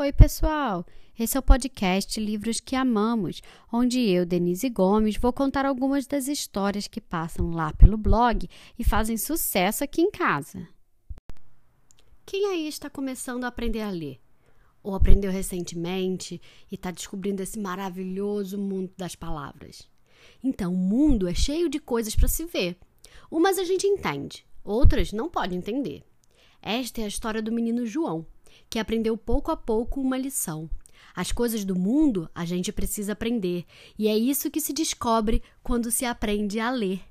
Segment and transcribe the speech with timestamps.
[0.00, 0.86] Oi, pessoal!
[1.18, 6.26] Esse é o podcast Livros que Amamos, onde eu, Denise Gomes, vou contar algumas das
[6.26, 10.66] histórias que passam lá pelo blog e fazem sucesso aqui em casa.
[12.24, 14.18] Quem aí está começando a aprender a ler?
[14.82, 16.40] Ou aprendeu recentemente
[16.72, 19.86] e está descobrindo esse maravilhoso mundo das palavras?
[20.42, 22.78] Então, o mundo é cheio de coisas para se ver.
[23.30, 26.02] Umas a gente entende, outras não pode entender.
[26.62, 28.24] Esta é a história do menino João
[28.68, 30.68] que aprendeu pouco a pouco uma lição.
[31.14, 33.64] As coisas do mundo a gente precisa aprender,
[33.98, 37.02] e é isso que se descobre quando se aprende a ler.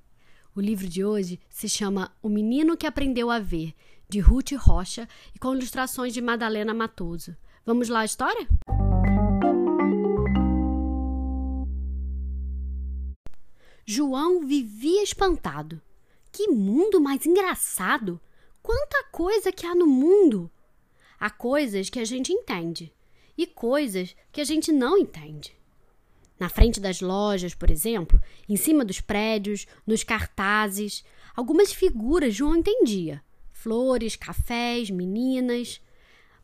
[0.55, 3.73] O livro de hoje se chama O Menino que Aprendeu a Ver,
[4.09, 7.35] de Ruth Rocha e com ilustrações de Madalena Matoso.
[7.66, 8.47] Vamos lá a história?
[13.85, 15.81] João vivia espantado.
[16.31, 18.19] Que mundo mais engraçado!
[18.61, 20.52] Quanta coisa que há no mundo!
[21.20, 22.94] Há coisas que a gente entende
[23.38, 25.53] e coisas que a gente não entende.
[26.39, 31.03] Na frente das lojas, por exemplo, em cima dos prédios, nos cartazes,
[31.36, 35.81] algumas figuras João entendia: flores, cafés, meninas.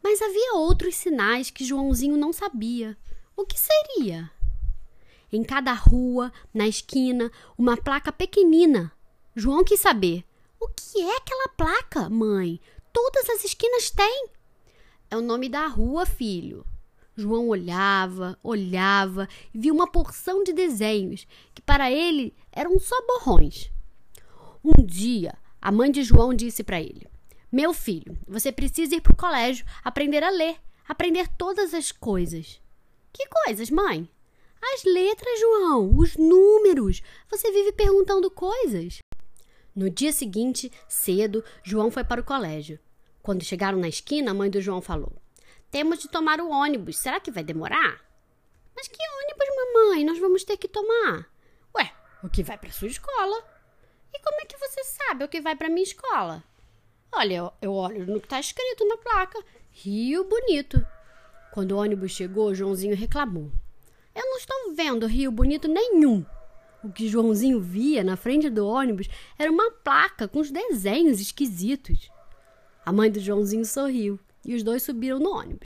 [0.03, 2.97] Mas havia outros sinais que Joãozinho não sabia.
[3.35, 4.29] O que seria?
[5.31, 8.91] Em cada rua, na esquina, uma placa pequenina.
[9.35, 10.25] João quis saber:
[10.59, 12.59] o que é aquela placa, mãe?
[12.91, 14.29] Todas as esquinas têm.
[15.15, 16.65] É o nome da rua, filho.
[17.15, 23.71] João olhava, olhava e viu uma porção de desenhos que para ele eram só borrões.
[24.61, 27.07] Um dia, a mãe de João disse para ele:
[27.49, 32.59] Meu filho, você precisa ir para o colégio aprender a ler, aprender todas as coisas.
[33.13, 34.09] Que coisas, mãe?
[34.61, 37.01] As letras, João, os números.
[37.31, 38.97] Você vive perguntando coisas.
[39.73, 42.77] No dia seguinte, cedo, João foi para o colégio.
[43.25, 45.11] Quando chegaram na esquina, a mãe do João falou:
[45.71, 46.99] Temos de tomar o ônibus.
[46.99, 47.99] Será que vai demorar?
[48.75, 50.05] Mas que ônibus, mamãe?
[50.05, 51.27] Nós vamos ter que tomar.
[51.75, 51.91] Ué,
[52.21, 53.43] o que vai para sua escola.
[54.13, 56.43] E como é que você sabe o que vai para minha escola?
[57.11, 60.85] Olha, eu, olho no que está escrito na placa: Rio Bonito.
[61.51, 63.51] Quando o ônibus chegou, Joãozinho reclamou:
[64.13, 66.23] Eu não estou vendo Rio Bonito nenhum.
[66.83, 72.13] O que Joãozinho via na frente do ônibus era uma placa com os desenhos esquisitos.
[72.85, 75.65] A mãe do Joãozinho sorriu e os dois subiram no ônibus.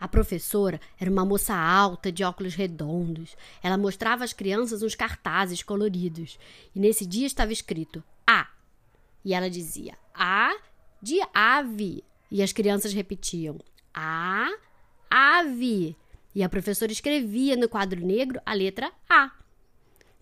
[0.00, 3.36] A professora era uma moça alta, de óculos redondos.
[3.62, 6.38] Ela mostrava às crianças uns cartazes coloridos.
[6.74, 8.48] E nesse dia estava escrito A.
[9.24, 10.54] E ela dizia A
[11.00, 12.02] de ave.
[12.30, 13.58] E as crianças repetiam
[13.94, 14.48] A,
[15.08, 15.96] ave.
[16.34, 19.30] E a professora escrevia no quadro negro a letra A.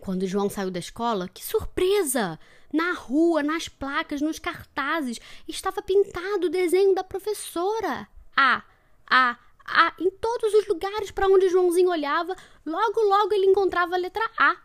[0.03, 2.37] Quando João saiu da escola, que surpresa!
[2.73, 8.09] Na rua, nas placas, nos cartazes, estava pintado o desenho da professora.
[8.37, 8.65] A,
[9.09, 12.35] A, A, em todos os lugares para onde Joãozinho olhava,
[12.67, 14.57] logo, logo ele encontrava a letra A.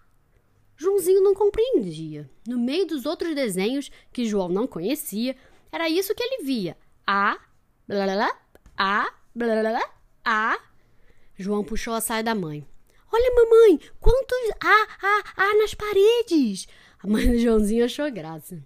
[0.75, 2.27] Joãozinho não compreendia.
[2.47, 5.35] No meio dos outros desenhos, que João não conhecia,
[5.71, 6.75] era isso que ele via.
[7.05, 7.37] A,
[7.87, 8.39] blá, blá, blá,
[8.75, 9.89] A, blá, blá, blá,
[10.25, 10.59] A.
[11.37, 12.67] João puxou a saia da mãe.
[13.11, 16.67] Olha, mamãe, quantos há, há, há nas paredes!
[16.99, 18.63] A mãe do Joãozinho achou graça.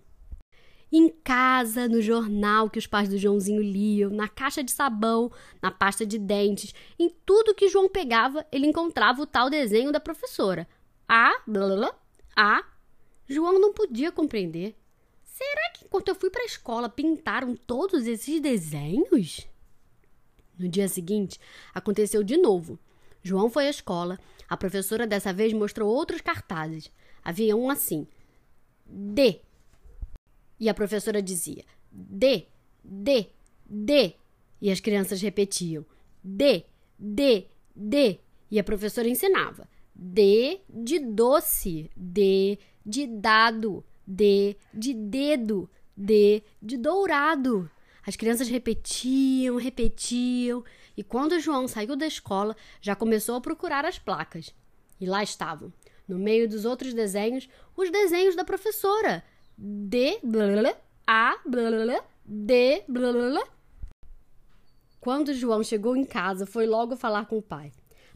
[0.92, 5.32] Em casa, no jornal que os pais do Joãozinho liam, na caixa de sabão,
[5.62, 10.02] na pasta de dentes, em tudo que João pegava, ele encontrava o tal desenho da
[10.02, 10.68] professora.
[11.08, 11.96] A, blá, blá, blá,
[12.36, 12.66] a.
[13.30, 14.76] João não podia compreender.
[15.24, 19.48] Será que enquanto eu fui para a escola pintaram todos esses desenhos?
[20.60, 21.40] No dia seguinte,
[21.74, 22.78] aconteceu de novo.
[23.24, 24.20] João foi à escola.
[24.50, 26.92] A professora dessa vez mostrou outros cartazes.
[27.24, 28.08] Havia um assim:
[28.86, 29.42] D.
[30.60, 32.48] E a professora dizia: D,
[32.84, 33.28] D,
[33.66, 34.16] D.
[34.62, 35.86] E as crianças repetiam:
[36.24, 36.66] D,
[36.98, 38.20] D, D.
[38.50, 46.78] E a professora ensinava: D de doce, D de dado, D de dedo, D de
[46.78, 47.70] dourado.
[48.06, 50.64] As crianças repetiam, repetiam,
[50.98, 54.54] e quando João saiu da escola, já começou a procurar as placas.
[55.00, 55.72] E lá estavam,
[56.08, 59.24] no meio dos outros desenhos, os desenhos da professora.
[59.58, 60.76] D, blá,
[61.06, 63.44] A, blá, D, blá.
[65.00, 67.72] Quando João chegou em casa, foi logo falar com o pai.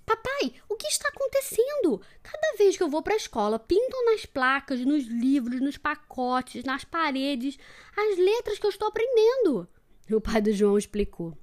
[0.05, 1.99] Papai, o que está acontecendo?
[2.21, 6.63] Cada vez que eu vou para a escola, pintam nas placas, nos livros, nos pacotes,
[6.63, 7.57] nas paredes,
[7.97, 9.67] as letras que eu estou aprendendo.
[10.11, 11.37] O pai do João explicou.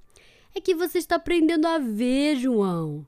[0.55, 3.05] É que você está aprendendo a ver, João.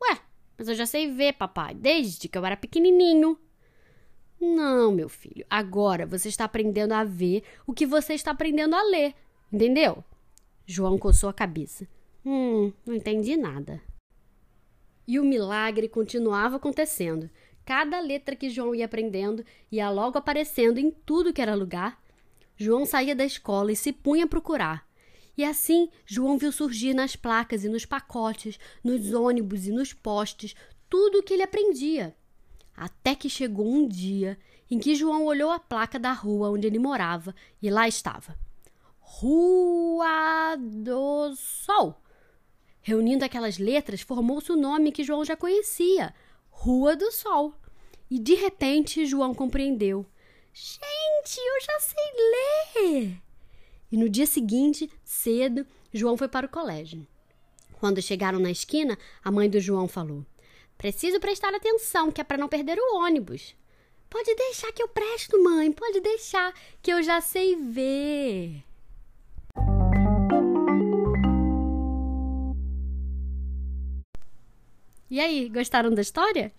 [0.00, 0.18] Ué,
[0.56, 3.38] mas eu já sei ver, papai, desde que eu era pequenininho.
[4.40, 5.44] Não, meu filho.
[5.50, 9.14] Agora você está aprendendo a ver o que você está aprendendo a ler.
[9.52, 10.04] Entendeu?
[10.64, 11.86] João coçou a cabeça.
[12.24, 13.80] Hum, não entendi nada.
[15.06, 17.30] E o milagre continuava acontecendo.
[17.64, 22.00] Cada letra que João ia aprendendo ia logo aparecendo em tudo que era lugar.
[22.56, 24.86] João saía da escola e se punha a procurar.
[25.36, 30.54] E assim, João viu surgir nas placas e nos pacotes, nos ônibus e nos postes,
[30.88, 32.16] tudo o que ele aprendia.
[32.74, 34.38] Até que chegou um dia
[34.70, 38.36] em que João olhou a placa da rua onde ele morava e lá estava:
[38.98, 42.00] Rua do Sol.
[42.80, 46.14] Reunindo aquelas letras, formou-se o nome que João já conhecia:
[46.50, 47.54] Rua do Sol.
[48.10, 50.06] E de repente João compreendeu:
[51.26, 53.22] Gente, eu já sei ler!
[53.90, 57.04] E no dia seguinte, cedo, João foi para o colégio.
[57.80, 60.24] Quando chegaram na esquina, a mãe do João falou:
[60.78, 63.56] Preciso prestar atenção, que é para não perder o ônibus.
[64.08, 68.62] Pode deixar que eu presto, mãe, pode deixar, que eu já sei ver.
[75.10, 76.52] E aí, gostaram da história?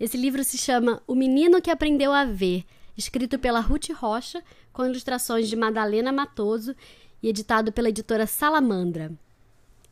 [0.00, 2.64] Esse livro se chama O Menino que Aprendeu a Ver,
[2.96, 4.42] escrito pela Ruth Rocha,
[4.72, 6.74] com ilustrações de Madalena Matoso
[7.22, 9.12] e editado pela editora Salamandra.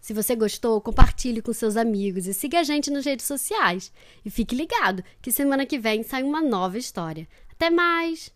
[0.01, 3.93] Se você gostou, compartilhe com seus amigos e siga a gente nas redes sociais.
[4.25, 7.29] E fique ligado que semana que vem sai uma nova história.
[7.51, 8.33] Até mais!